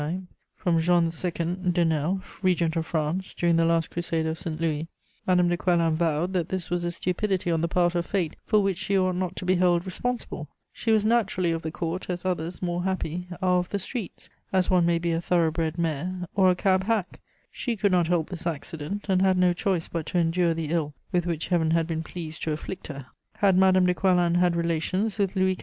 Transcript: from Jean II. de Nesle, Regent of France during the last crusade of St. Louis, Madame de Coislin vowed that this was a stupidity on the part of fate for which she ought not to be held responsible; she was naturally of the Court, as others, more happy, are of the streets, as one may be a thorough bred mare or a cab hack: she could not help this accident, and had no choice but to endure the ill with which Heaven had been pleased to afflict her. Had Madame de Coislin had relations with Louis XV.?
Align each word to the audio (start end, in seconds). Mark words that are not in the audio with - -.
from 0.55 0.79
Jean 0.79 1.03
II. 1.23 1.57
de 1.73 1.85
Nesle, 1.85 2.23
Regent 2.41 2.75
of 2.75 2.87
France 2.87 3.35
during 3.35 3.55
the 3.55 3.63
last 3.65 3.91
crusade 3.91 4.25
of 4.25 4.35
St. 4.39 4.59
Louis, 4.59 4.87
Madame 5.27 5.47
de 5.47 5.55
Coislin 5.55 5.93
vowed 5.93 6.33
that 6.33 6.49
this 6.49 6.71
was 6.71 6.83
a 6.83 6.89
stupidity 6.89 7.51
on 7.51 7.61
the 7.61 7.67
part 7.67 7.93
of 7.93 8.03
fate 8.07 8.35
for 8.43 8.61
which 8.63 8.79
she 8.79 8.97
ought 8.97 9.13
not 9.15 9.35
to 9.35 9.45
be 9.45 9.57
held 9.57 9.85
responsible; 9.85 10.49
she 10.73 10.89
was 10.91 11.05
naturally 11.05 11.51
of 11.51 11.61
the 11.61 11.69
Court, 11.69 12.09
as 12.09 12.25
others, 12.25 12.63
more 12.63 12.83
happy, 12.83 13.27
are 13.43 13.59
of 13.59 13.69
the 13.69 13.77
streets, 13.77 14.27
as 14.51 14.71
one 14.71 14.87
may 14.87 14.97
be 14.97 15.11
a 15.11 15.21
thorough 15.21 15.51
bred 15.51 15.77
mare 15.77 16.25
or 16.33 16.49
a 16.49 16.55
cab 16.55 16.85
hack: 16.85 17.19
she 17.51 17.75
could 17.75 17.91
not 17.91 18.07
help 18.07 18.27
this 18.27 18.47
accident, 18.47 19.05
and 19.07 19.21
had 19.21 19.37
no 19.37 19.53
choice 19.53 19.87
but 19.87 20.07
to 20.07 20.17
endure 20.17 20.55
the 20.55 20.71
ill 20.71 20.95
with 21.11 21.27
which 21.27 21.49
Heaven 21.49 21.69
had 21.69 21.85
been 21.85 22.01
pleased 22.01 22.41
to 22.41 22.51
afflict 22.51 22.87
her. 22.87 23.05
Had 23.33 23.55
Madame 23.55 23.85
de 23.85 23.93
Coislin 23.93 24.33
had 24.33 24.55
relations 24.55 25.19
with 25.19 25.35
Louis 25.35 25.53
XV.? 25.53 25.59